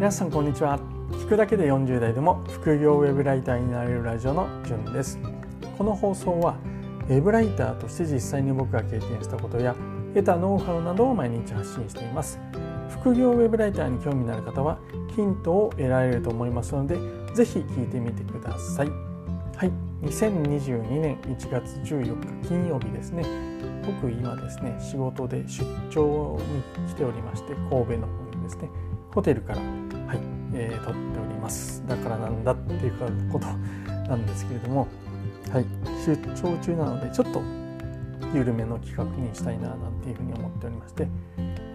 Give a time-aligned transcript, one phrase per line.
[0.00, 0.78] 皆さんこんにちは。
[1.12, 5.18] 聞くだけで40代でも副業ウェブライターになれるラジオのじゅんです。
[5.76, 6.56] この放送は
[7.10, 9.76] ウェブライターとして実際に僕が経験したことや
[10.14, 12.40] 得たノウハウなどを毎日発信しています。
[12.88, 14.78] 副業ウェブライターに興味のある方は
[15.14, 16.96] ヒントを得られると思いますので
[17.34, 18.88] ぜひ聞いてみてください。
[19.54, 19.72] はい。
[20.00, 23.22] 2022年1月14日金曜日ですね。
[23.84, 26.38] 僕今ですね仕事で出張
[26.78, 28.70] に来ておりまして神戸の方にですね。
[29.12, 30.20] ホテルから、はい
[30.54, 31.82] えー、撮っております。
[31.86, 32.92] だからなんだっていう
[33.30, 33.46] こと
[34.08, 34.88] なんですけれども、
[35.52, 35.66] はい、
[36.04, 37.42] 出張中なのでちょっと
[38.34, 41.08] 緩めの企画にしたいななんていうふうに思っておりまして、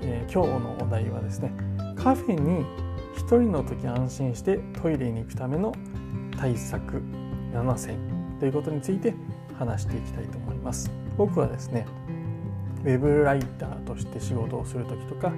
[0.02, 1.52] えー、今日のお題はですね
[1.98, 2.66] カフェに
[3.18, 5.74] 1人の時安心してトイレに行くための
[6.38, 7.02] 対策
[7.54, 7.98] 7選
[8.40, 9.14] ということについて
[9.58, 10.92] 話していきたいと思います。
[11.18, 11.86] 僕はですね
[12.84, 15.34] ウェブライターとして仕事をする時とか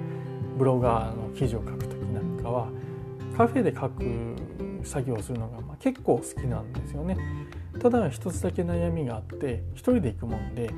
[0.58, 2.68] ブロガーの記事を書く時なんかは
[3.36, 4.34] カフェで書く
[4.82, 7.16] 作業をするのがま結構好きなんですよね。
[7.80, 10.70] ただ一つだけ悩みがあって一人で行くもんで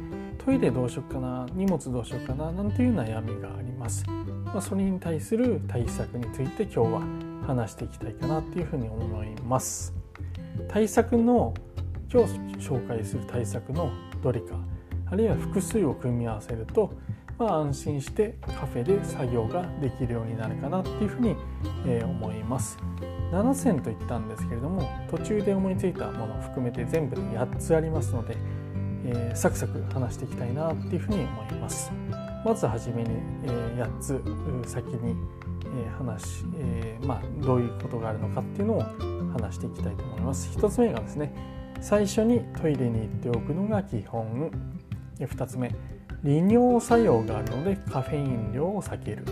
[0.45, 4.05] トイレどうしようかな荷物どうしようかななんていう悩みがあります、
[4.45, 7.03] まあ、それに対する対策について今日は
[7.47, 9.95] 話していきたいかなっていうふうに思います。
[10.69, 11.55] 対策の
[12.13, 13.91] 今日紹介する対策の
[14.23, 14.57] どれか
[15.07, 16.93] あるいは複数を組み合わせると、
[17.41, 21.35] まあ、安心してカフェで作業ができるようになるかなっていうふうに、
[21.87, 22.77] え思います。
[23.33, 28.37] 7選と言ったんですけれども途中で思いついたものを含めて全部で8つありますので、
[29.07, 31.91] えー、サクサク話していきたいなっていうふうに思います。
[32.45, 33.11] まずはじめに、
[33.45, 35.17] えー、8つ先に、
[35.65, 38.83] えー、話、えー、まあ、どういうことがあるのかっていうのを
[39.33, 40.59] 話していきたいと思います。
[40.59, 41.33] 1つ目がですね
[41.81, 44.51] 最初にトイレに行っておくのが基本。
[45.27, 45.71] 2つ目
[46.23, 49.25] 利尿作用があるのでカフェイン量を避ける。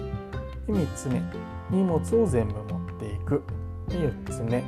[0.66, 1.20] 3つ目
[1.70, 3.42] 荷物を全部持っていく。
[3.88, 4.62] 4つ目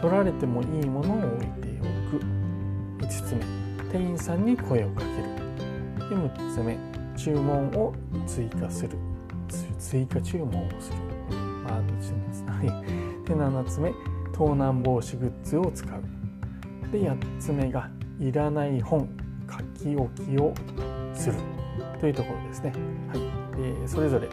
[0.00, 1.84] 取られてもいいものを置いてお
[2.18, 2.24] く。
[3.04, 3.40] 5つ目
[3.90, 5.12] 店員さんに声をかける。
[6.10, 6.78] 6つ目
[7.16, 7.94] 注文を
[8.26, 8.96] 追加する。
[9.78, 10.98] 追加注文をする。
[11.66, 12.14] あでです
[13.24, 13.92] で7つ目。
[14.32, 16.02] 盗難防止グッズを使う。
[16.92, 19.08] で8つ目がいらない本
[19.50, 20.54] 書き置きを
[21.14, 21.55] する。
[22.00, 22.72] というところですね。
[23.08, 23.20] はい
[23.58, 24.28] えー、それぞれ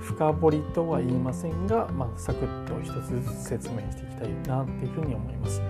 [0.00, 5.60] 深掘りとは言いませんが、まあ、サクッと一つずつ説明していきたいなっていうふうに思います。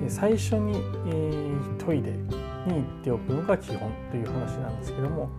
[0.00, 5.30] で最初に、えー、トイレに行っておくのが基本という話なんですけども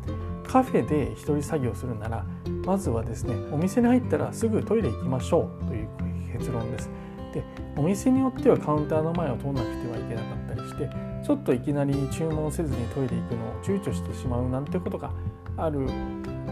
[0.48, 2.26] カフェで一人作業するなら
[2.66, 5.88] まずはですねお店に入ったらすぐトイレ行きましょうという
[6.34, 6.90] 結論です。
[7.34, 7.44] で
[7.76, 10.90] お店によってはカウンターの前を通らなくてはいけなかったりして
[11.24, 15.12] ちょっといきなり注文せずにトイレ行くのを躊躇してしまうなんてことが
[15.58, 15.88] ある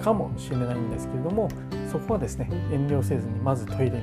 [0.03, 1.47] かもしれないんですけれども
[1.91, 4.01] そこはですね遠慮せずにまずトイレに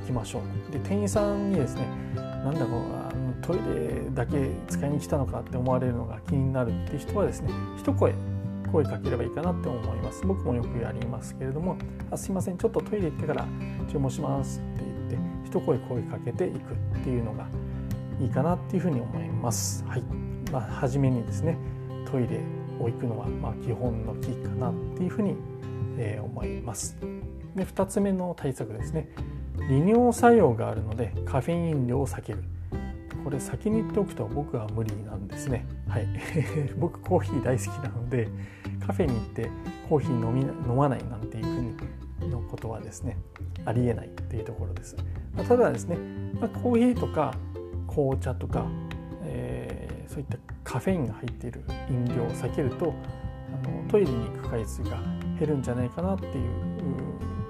[0.00, 0.72] 行きましょう。
[0.72, 8.14] で店員さんにですねなんだこうあのトイレだけ使いに来たのかって思われるのが気になるって人はですね一声
[8.72, 10.26] 声かければいいかなって思います。
[10.26, 11.76] 僕もよくやりますけれども
[12.10, 13.46] あすいませんちょっとトイレ行ってから
[13.90, 17.46] 注文しますって言って一声声かけていくっていうのが
[18.20, 19.84] いいかなっていうふうに思います。
[19.86, 20.02] はい。
[20.52, 21.56] まあ、初めにですね
[22.10, 22.40] トイレ
[22.80, 25.36] を行くのはまあ基本のキーかなっていうふうに、
[25.98, 26.96] えー、思います。
[27.54, 29.08] で2つ目の対策ですね。
[29.68, 32.44] 利尿作用があるのでカフェイン量を避ける。
[33.22, 35.66] これ先に言っておくと僕は無理なんですね。
[35.88, 36.06] はい。
[36.78, 38.28] 僕コーヒー大好きなので
[38.86, 39.48] カフェに行って
[39.88, 41.76] コーヒー飲み飲まないなんていうふうに
[42.30, 43.16] のことはですね
[43.64, 44.96] ありえないっていうところです、
[45.34, 45.96] まあ、ただですね、
[46.40, 47.34] まあ、コーヒーとか
[47.86, 48.66] 紅茶とか、
[50.14, 51.60] そういったカフェインが入っている
[51.90, 52.94] 飲料を避けると
[53.52, 54.96] あのトイレに行く回数が
[55.40, 56.32] 減るんじゃないかなっていう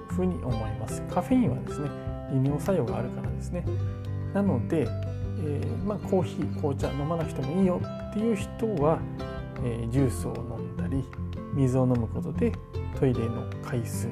[0.09, 1.03] ふうに思います。
[1.03, 1.89] カフェインはですね
[2.31, 3.63] 利尿作用があるからですね。
[4.33, 8.99] なので、えー、まあ、コーヒー紅茶飲まなくてもいいよっていう人は、
[9.63, 11.03] えー、ジュースを飲んだり
[11.53, 12.51] 水を飲むことで
[12.99, 14.09] トイレの回数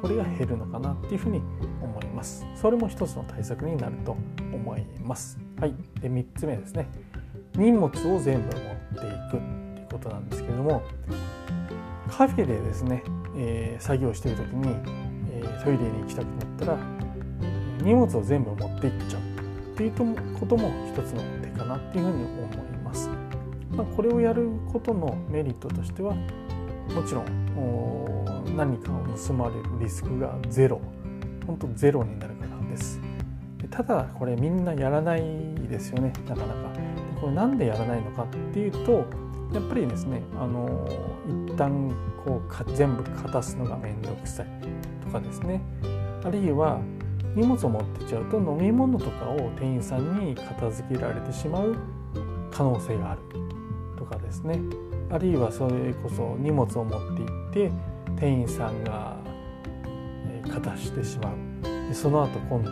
[0.00, 1.42] これが減るのかなっていうふうに
[1.82, 2.46] 思います。
[2.54, 4.16] それも一つの対策になると
[4.52, 5.36] 思います。
[5.60, 5.74] はい。
[6.00, 6.88] で3つ目ですね。
[7.58, 9.40] 荷物を全部持っていくっ
[9.74, 10.82] ていうことなんですけれども
[12.08, 13.02] カフェでですね、
[13.36, 14.74] えー、作業してる時に、
[15.32, 16.78] えー、トイレに行きたくなったら
[17.82, 19.20] 荷物を全部持っていっちゃう
[19.72, 19.92] っていう
[20.38, 23.10] ことも一つの手かなっていうふうに思います、
[23.70, 26.14] まあ、これをやることのメリットとしては
[26.94, 27.48] もちろん
[28.56, 30.80] 何かを盗まれるリスクがゼロ。
[31.46, 33.00] 本当ゼロになるからです。
[33.70, 35.22] ただこれみんなやらない
[35.68, 36.12] ですよね。
[36.28, 36.77] なかなか。
[37.20, 39.06] これなんでやらないのかっていうと
[39.52, 40.86] やっぱりですねあの
[41.46, 41.90] 一旦
[42.24, 44.46] こうか全部片すのが面倒くさい
[45.04, 45.60] とかですね。
[46.24, 46.80] あるいは
[47.34, 51.76] 荷物を持ってっちゃうと飲み物とかを店員さんに片付けられてしまう
[52.50, 53.20] 可能性がある
[53.96, 54.60] とかですね。
[55.10, 57.72] あるいはそれこそ荷物を持っていって
[58.16, 59.16] 店員さんが
[60.52, 61.94] 片してしまう。
[61.94, 62.70] その後今度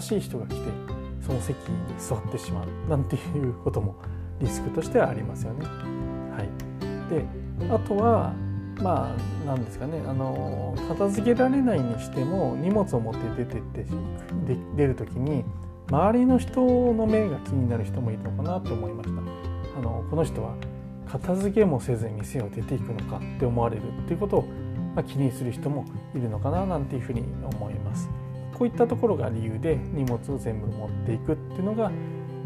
[0.00, 0.97] 新しい人が来て
[1.28, 3.96] その席に座ってしまうなんていうことも
[4.40, 5.66] リスクとしてはありますよね。
[5.66, 7.24] はい、で
[7.70, 8.32] あとは
[8.80, 13.84] まあ何ですかねあの片付けられないにしても荷物を持って出てって
[14.76, 15.44] 出る時に
[15.90, 19.20] 周りの人の目が気になる人もいるのかなと思いました。
[19.78, 20.54] あのこの人は
[21.10, 24.42] 片付けもせずに店を出ていくのかって思われるっていうことを、
[24.94, 25.84] まあ、気にする人も
[26.14, 27.22] いるのかななんていうふうに
[27.52, 28.08] 思います。
[28.58, 31.92] こういったところが理由で荷物を全部持っていくっていうのが、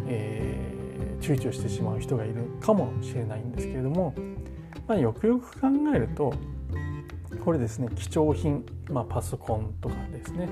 [0.07, 4.15] えー、躊躇してしまう人がいるかもしれないんですけれども、
[4.87, 6.35] まあ、よくよく考えると
[7.43, 10.49] これですね貴重品、まあ、パソコンとかですね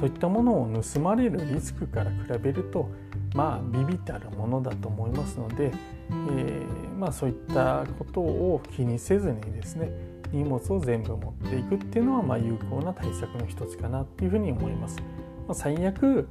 [0.00, 2.88] そういったものを盗まれるリスクから比べると
[3.34, 14.98] まあビビたるものだと思いますので、えー、まあ、そういったことを気にせずにですね荷物を全部持っていくっていうのはま有効な対策の一つかなっていうふうに思います。
[15.46, 16.28] ま、最悪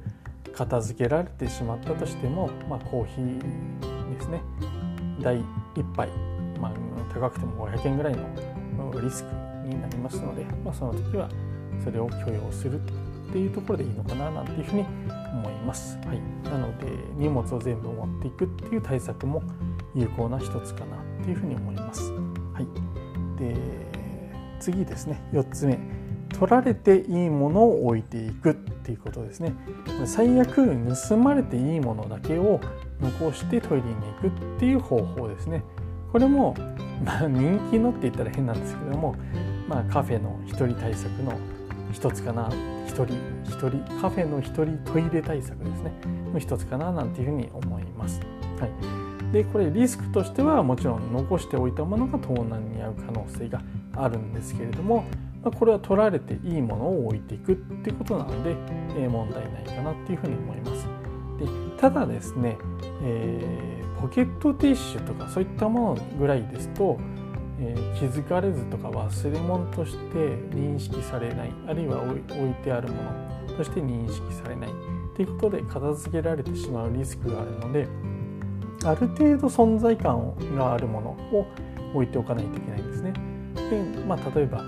[0.54, 4.40] 片付けられてしまったとしても、まあ、コーヒーですね
[5.20, 5.36] 第
[5.74, 6.08] 1杯、
[6.60, 6.72] まあ、
[7.12, 9.30] 高くても500円ぐらいのリスク
[9.68, 11.28] になりますので、まあ、その時は
[11.82, 14.84] それを許容するっていうところでいいのかななんていうふうに
[15.32, 15.98] 思います。
[16.06, 16.86] はい、なので
[17.16, 19.42] 荷物を全部持っていくっていう対策も
[19.94, 22.12] 有効な一つかなっていうふうに思います。
[22.52, 22.66] はい、
[23.38, 23.83] で
[24.60, 25.78] 次ですね4つ目。
[26.34, 29.54] 取られていいものを置いていくっていうことですね。
[30.04, 30.66] 最悪
[31.08, 32.60] 盗まれていいものだけを
[33.00, 35.62] 残してトイレに行くっていう方法ですね。
[36.12, 36.54] これも、
[37.04, 39.14] まあ、人気のって言ったら変なんですけども、
[39.68, 41.38] まあ、カフェの一人対策の
[41.92, 42.48] 一つかな。
[42.86, 43.14] 一人
[43.44, 45.92] 一人カフェの一人トイレ対策ですね。
[46.32, 48.20] の一つかななんていうふうに思います。
[48.60, 53.62] はい、でこれリスクとしてはもちろん残しておいたものが盗難に遭う可能性が
[53.96, 55.04] あるんですけれども、
[55.42, 58.56] まあ、これは取られていいものを置いていくってことなので、
[58.96, 60.86] えー、問題ないかなっていうふうに思います。
[61.38, 61.46] で
[61.80, 62.56] ただですね、
[63.02, 66.98] えー、ポケットティッシュとかそういったものぐらいですと
[67.58, 70.18] えー、気づかれずとか忘れ物として
[70.54, 74.70] 認識されないあるいは置いてあるものとして認識されない
[75.14, 77.88] ということで片付けられてしまうリスクがあるので
[78.84, 81.46] ある程度存在感があるものを
[81.94, 83.12] 置いておかないといけないんですね。
[83.82, 84.62] でまあ、例えば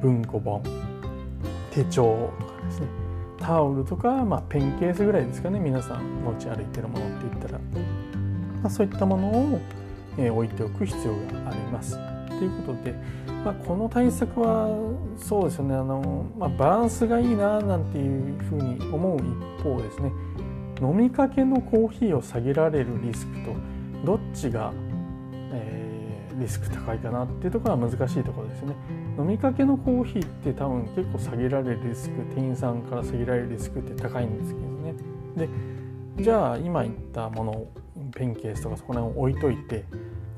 [0.00, 0.62] 文庫本
[1.72, 2.86] 手帳とかですね。
[3.38, 5.60] タオルとか、まあ、ペンケースぐらいですかね。
[5.60, 7.60] 皆さん持ち歩いてるものって言ったら、ま
[8.64, 9.60] あ、そういったものを、
[10.18, 11.98] えー、置いておく必要があります。
[12.28, 12.94] ということで、
[13.44, 14.68] まあ、この対策は
[15.18, 15.74] そうですよね。
[15.74, 20.12] あの、まあ、バランスがいいななんていうふうに思う一方ですね。
[20.80, 23.54] 飲みかけのコーヒーを下げられるリスクと
[24.04, 24.72] どっちが、
[26.38, 28.74] リスク高いかなっていうところは難しいところですね。
[29.18, 34.94] 飲みかけのコーヒーって多分結構下げられるリスク店員さんから下げられるリスクって高いんですけどね。
[35.36, 35.48] で
[36.22, 37.66] じゃあ今言ったもの
[38.14, 39.84] ペンケースとかそこら辺を置いといて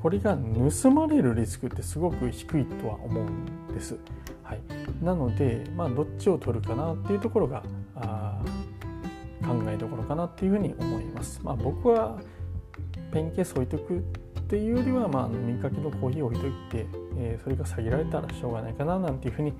[0.01, 0.37] これが
[0.81, 3.97] 盗まれるリスクってすごく低いとは思うんです。
[4.43, 4.61] はい、
[5.03, 7.61] なので、まあ、どっちを取るかなっていうところが
[9.41, 11.39] 考えどころかなっていうふうに思います。
[11.43, 12.19] まあ、僕は
[13.11, 14.03] ペンケース置いとく
[14.49, 16.87] っていうよりは、まあ、飲みかけのコーヒー置いといて、
[17.17, 19.53] えー、それが下げられたらしょうがないかななんていうふうに、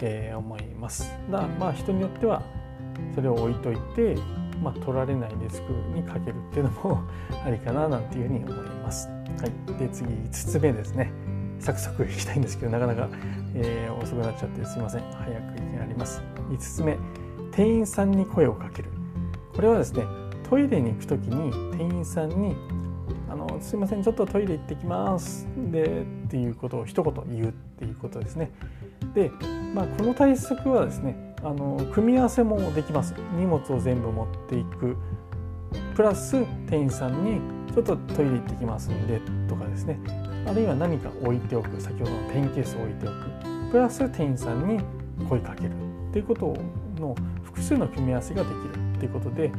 [0.00, 1.08] えー、思います。
[1.30, 2.42] だまあ人によっては
[3.14, 4.16] それを置いといて、
[4.60, 7.02] まあ、取られないリスクにかけるっていうのも
[7.46, 9.06] ありかななんていうふうに思います。
[9.06, 9.14] は
[9.46, 11.12] い、で次5つ目ですね。
[11.60, 13.08] サクサクいきたいんですけどなかなか、
[13.54, 15.02] えー、遅くなっちゃってすいません。
[15.12, 16.20] 早くいきなります。
[16.50, 16.98] 5つ目
[17.52, 18.88] 店員さんに声をかける。
[19.54, 20.02] これはですね
[20.50, 22.56] トイレに行く時に店員さんに
[23.32, 25.48] あのすいませんちょっとトイレ行ってきます。
[25.70, 28.50] でっていうことを一言言うっていうことですね。
[29.14, 29.30] で、
[29.74, 33.14] まあ、この対策はですねあの組み合わせもできます。
[33.38, 34.96] 荷物を全部持っていく。
[35.94, 37.40] プラス店員さんに
[37.72, 39.98] ちょっとトイレ行ってきますんでとかですね。
[40.46, 41.80] あるいは何か置いておく。
[41.80, 43.70] 先ほどのペンケースを置いておく。
[43.70, 44.78] プラス店員さんに
[45.26, 45.70] 声かける。
[46.10, 46.54] っていうこと
[47.00, 49.50] の複数の組み合わせができるっていうことで、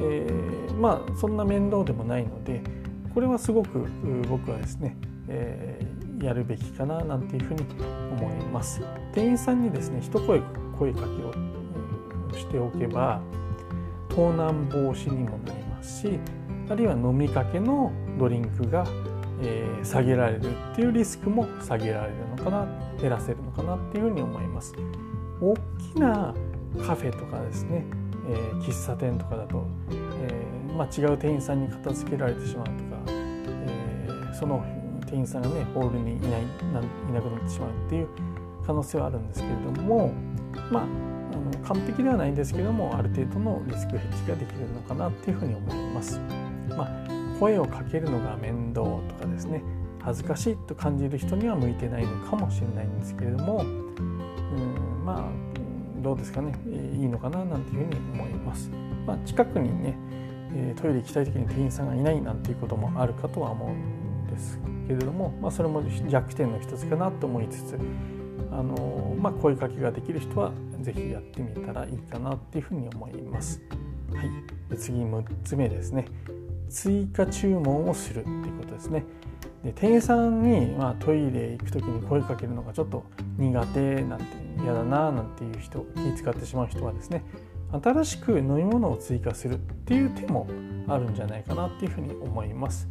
[0.00, 2.62] えー、まあそんな面倒でもないので
[3.18, 3.84] これはすごく
[4.28, 4.96] 僕はですね、
[5.26, 7.66] えー、やるべきかななんていうふうに
[8.12, 8.80] 思います
[9.12, 10.40] 店員さんにですね一声
[10.78, 11.32] 声かけを
[12.38, 13.20] しておけば
[14.08, 16.20] 盗難防止にもなりますし
[16.70, 18.86] あるいは飲みかけのドリンクが、
[19.42, 22.68] えー、下げられるっていうリスクも下げられるのかな
[23.00, 24.76] 減らせるのかなっていうふうに思います。
[25.40, 25.56] 大
[25.92, 26.32] きな
[26.86, 27.84] カフェとかですね
[28.30, 32.87] えー、喫茶店とかだと、えーまあ、違う店員さんに片付けられてしまうと、
[34.38, 34.64] その
[35.06, 36.42] 店員さんがねホールにいないない
[37.12, 38.08] なくなってしまうっていう
[38.66, 40.12] 可能性はあるんですけれども
[40.70, 40.86] まああ
[41.56, 46.20] の完璧ではないんですけどもある程度のリスクヘッジができるのかなっていうふうに思います。
[46.76, 49.62] まあ、声をかけるのが面倒とかですね
[50.00, 56.54] 恥ずかしいと感じる人には向いてないのかもしれないんですけれどもうんまあどうですかね
[56.94, 58.70] いいのかななんていうふうに思います。
[59.06, 59.98] まあ、近くにね
[60.76, 63.97] トイレ行きたい時に店員さんがいないなんていうこともあるかとは思うん
[64.38, 67.78] ですけれども、まあ、それも弱点の一つかなと思いつつ
[68.52, 73.60] あの、まあ、声かけができる人は是非やってみたらいいかなっていうふうに思います。
[74.14, 74.30] はい、
[74.70, 76.06] で次6つ目ですね
[76.70, 79.04] 追加注文をするっていうことですね。
[79.64, 83.04] で店員さんに、まあ、トイレ行く時に声かけるのがちょっと
[83.38, 84.24] 苦手なんて
[84.62, 87.24] 嫌だななんていう人気使ってしまう人はですね
[87.72, 90.46] 新しく飲み物を追加するっていう手も
[90.86, 92.88] あるんじゃないかなっていうふうに思います。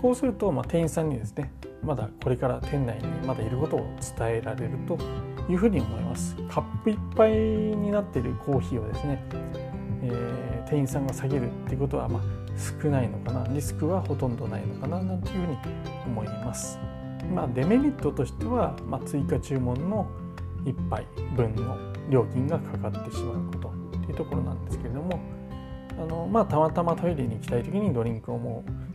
[0.00, 1.52] こうすると、まあ、店員さんにですね
[1.82, 3.80] まだこれから店内にまだいることを
[4.18, 4.98] 伝えられると
[5.48, 6.36] いうふうに思います。
[6.48, 9.22] カップ1杯になっているコーヒーをですね、
[10.02, 12.22] えー、店員さんが下げるっていうことは、まあ、
[12.82, 15.58] 少ないのかなリスクはほとんどないのかななんていうふうに
[16.06, 16.78] 思います。
[17.34, 20.08] まあ、デメリットとしては、まあ、追加注文の
[20.64, 21.76] 1杯分の
[22.10, 25.20] 料金がかかってしまうことっていうところなんですけれども
[25.98, 28.87] あの、まあ、たまたまトイレに行きたい時にドリンクをもう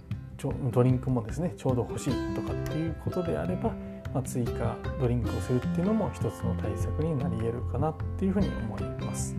[0.71, 3.69] ドリンクもですねちょうど欲しいとかっていうことであれば、
[4.13, 9.35] まあ、追加ドリンクをするっていうのも一つの対策になり得るかなっていうふうに思います。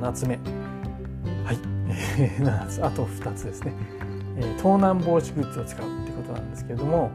[0.00, 0.36] 7つ目。
[1.44, 1.58] はい、
[2.18, 2.84] え7つ。
[2.84, 3.72] あと2つですね、
[4.36, 7.10] え、盗難防止グッズを使うってことなんですけれども、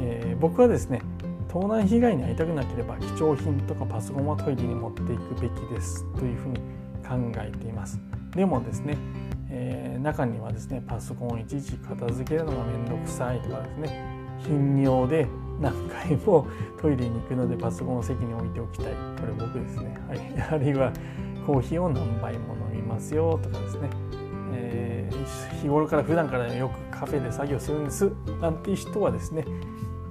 [0.00, 1.00] えー、僕はですね
[1.48, 6.60] 盗難被害に遭いたくなければ貴重品とかパソコンはトイレに持っていくべきですというふうに
[7.32, 8.00] 考えています。
[8.36, 8.96] でもですね、
[9.50, 15.26] えー、中にはですねパソコンをいちいち片付けるのが面倒くさいとかですね頻尿で
[15.60, 16.46] 何回も
[16.80, 18.92] トイレに行くのでパソコンを席に置いておきたい。
[18.92, 20.92] これ僕ですね、はい、 あるいは
[21.46, 23.90] コーヒーを何杯も飲みますよとかですね、
[24.54, 28.10] えー、日頃から普段からよくカフェで作業するんです。
[28.40, 29.44] なんていう人はですね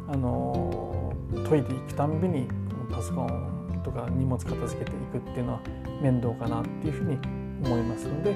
[0.07, 1.13] あの
[1.47, 2.47] トイレ行くたんびに
[2.91, 5.59] パソコンとか荷物片付けていくっていうのは
[6.01, 7.17] 面倒かなっていうふうに
[7.65, 8.35] 思いますので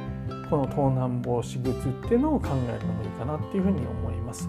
[0.54, 4.48] この盗難防止グッズっていうのを考えるのもいいかなっていうふうに思います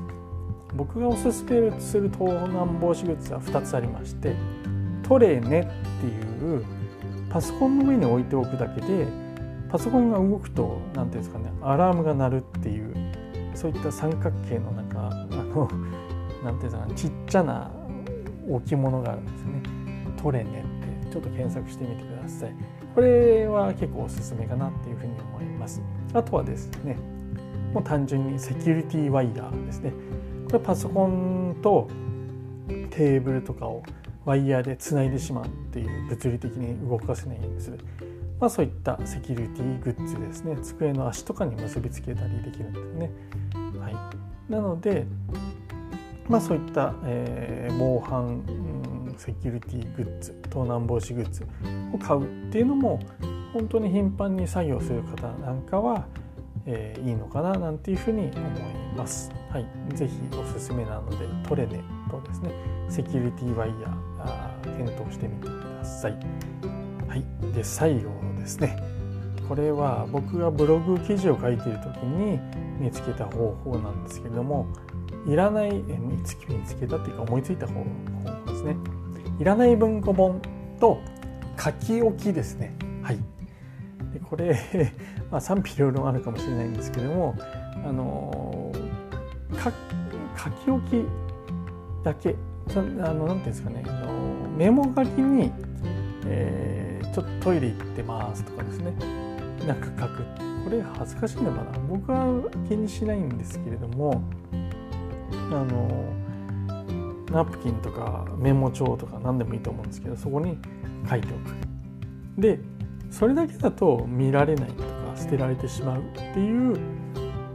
[0.75, 4.37] 僕がおすすめする盗難防止グッズは2つありまして
[5.03, 6.63] トレネっていう
[7.31, 9.09] パソコンの上に置いておくだけで
[9.71, 12.95] パソコンが動くと何ていうんですかねアラームが鳴るっていう
[13.55, 15.71] そういった三角形のなんかあの
[16.45, 17.71] 何ていうんですかねちっちゃな
[18.47, 19.63] 置物があるんですよね。
[20.23, 22.84] トレネってちょっと検索してみてください。
[22.95, 25.83] これは結構おすすめかなっていうふうに思います。
[26.13, 26.97] あとはですね
[27.73, 29.93] もう単純にセキュリティワイヤーですね。
[30.47, 31.89] これパソコンと
[32.91, 33.83] テーブルとかを
[34.25, 37.79] ワイヤーでつないでしまうっていう物理的に動かせないようにする、
[38.41, 43.11] まあ、そういったセキュリティグッズですね机の足とかに結びつけたりできるんですね。
[43.81, 43.97] はい、
[44.49, 45.05] なので、
[46.29, 48.43] まあ、そういった、えー、防犯、
[49.17, 51.47] セキュリティグッズ盗難防止グッズ
[51.93, 53.01] を買うっていうのも
[53.53, 56.07] 本当に頻繁に作業する方なんかは、
[56.67, 58.33] えー、いいのかななんていうふうに思い
[58.97, 59.31] ます。
[59.51, 61.81] はい、ぜひおすすめなのでトレネ
[62.11, 62.51] とですね
[62.89, 66.13] セキュリティワイヤー検討してみてください。
[67.09, 68.77] はい、で最後ですね
[69.49, 72.41] これは僕がブログ記事を書いている時に
[72.79, 74.67] 見つけた方法なんですけれども
[75.27, 78.77] いらない見つけ見つけたっていうか思いついた方法ですね
[79.39, 80.41] いらない文庫本
[80.81, 81.01] と
[81.59, 82.75] 書き置きですね。
[83.03, 83.19] はい。
[84.13, 84.57] でこれ、
[85.31, 87.35] まあ、賛否両論あるかもしれないんですけども
[87.85, 88.73] あの
[90.37, 91.05] 書き置き
[92.05, 92.37] だけ
[92.75, 92.81] あ
[93.13, 94.13] のなんていうんですかねあの
[94.57, 95.51] メモ書きに、
[96.27, 98.93] えー、ちょっとトイレ行ってますとかですね。
[99.67, 100.23] なんか書く。
[100.65, 101.65] これ恥ずかしいのかな。
[101.89, 102.27] 僕は
[102.69, 104.23] 気にしないんですけれども
[105.51, 106.05] あの
[107.35, 110.57] ナプキンとかメモ帳とか何でもいいと思うんですけどそこに
[111.11, 112.61] 書いておくで
[113.11, 116.79] それだけだと見られないとか捨てられてしまうっていう、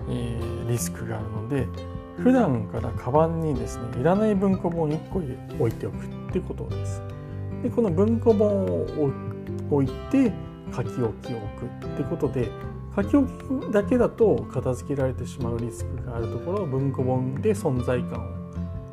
[0.09, 1.67] えー、リスクがあるので
[2.17, 5.19] 普段からカバンにですねいらない文庫本1個
[5.63, 7.01] 置いておくってことです。
[7.63, 8.85] でこの文庫本を
[9.71, 10.31] 置いて
[10.75, 12.49] 書き置きを置くってことで
[12.95, 18.38] 書き置きだけだと片付けられてしまうリスクがあるところを文庫本で存在感を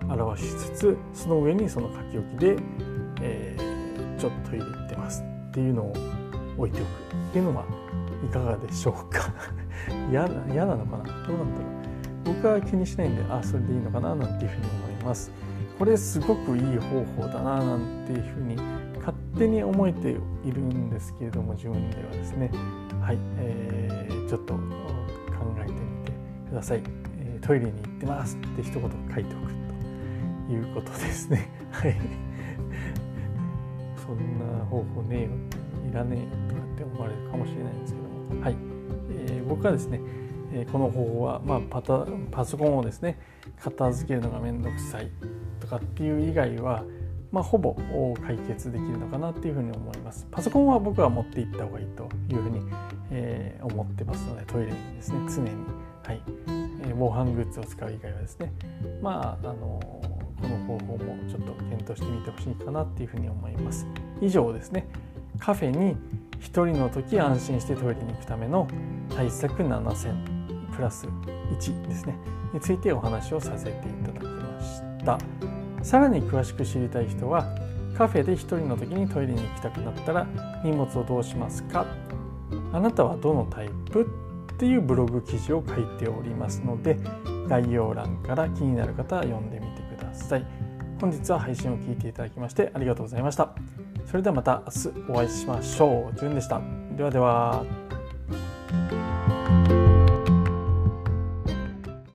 [0.09, 2.57] 表しつつその上にその書き置きで、
[3.21, 5.95] えー、ちょっと入れてますっていうのを
[6.59, 6.89] 置いておく
[7.29, 7.65] っていうのは
[8.25, 9.33] いかがでしょうか？
[10.11, 11.05] 嫌嫌なのかな？
[11.27, 11.67] どうなんだろ
[12.33, 12.35] う？
[12.35, 14.15] 僕は気にしないんであそれでいいのかな？
[14.15, 15.31] なんていうふうに思います。
[15.79, 18.57] これすごくいい方法だななんていうふうに
[18.99, 20.13] 勝手に思えて
[20.45, 22.51] いるんですけれども自分ではですね。
[23.03, 24.61] はい、えー、ちょっと考
[25.61, 26.13] えてみて
[26.51, 26.83] ください、
[27.19, 29.56] えー、トイレに行ってますって一言書いておく。
[30.49, 31.49] いうことですね。
[31.71, 31.97] はい。
[33.97, 35.31] そんな方法ねえよ
[35.91, 38.43] いらねえよとかって思われるかもしれないんですけども。
[38.43, 38.57] はい、
[39.11, 40.01] えー、僕はですね
[40.73, 43.19] この方法は、まあ、パタパソコンをですね
[43.61, 45.11] 片付けるのがめんどくさい
[45.61, 46.85] とかっていう以外は、
[47.31, 47.77] まあ、ほぼ
[48.25, 50.27] 解決できるのかなっていうふうに思います。
[50.31, 52.61] パソコンは僕は持っていった方がいいというふうに、
[53.11, 55.51] えー、思ってますのでトイレにですね常に、
[56.05, 56.23] はい。
[56.87, 58.53] えー、防犯グッズを使う以外はですね。
[59.03, 59.81] まああの
[60.41, 63.87] この方法もちょっと検討してみてほしいかなっていうふうに思います。
[64.21, 64.89] 以上ですね。
[65.39, 65.97] カフェに
[66.41, 68.69] 1人の時安心してトイレに行くための
[69.15, 70.15] 対策7選
[70.75, 72.17] プラス1ですね。
[72.53, 73.73] についてお話をさせてい
[74.05, 75.19] ただきました。
[75.83, 77.55] さらに詳しく知りたい人は
[77.97, 80.27] カフェで1人の時にトイレに行きたくなったら
[80.65, 81.87] 荷物をどうしますか？
[82.73, 84.03] あなたはどのタイプ？
[84.53, 86.99] っていうブログ記事を書いておりますので
[87.47, 89.66] 概要欄から気になる方は読んでみてくだ
[90.25, 90.45] さい
[91.01, 93.55] 本日は配信を聞いていただきましてありがとうございました
[94.07, 96.19] それではまた明日お会いしましょう。
[96.19, 96.61] じゅんでした。
[96.97, 97.65] ではでは。